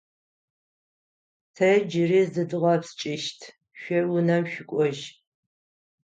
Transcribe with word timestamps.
Тэ 1.55 1.69
джыри 1.87 2.21
зыдгъэпскӏыщт, 2.33 3.39
шъо 3.79 3.99
унэм 4.15 4.43
шъукӏожь. 4.51 5.03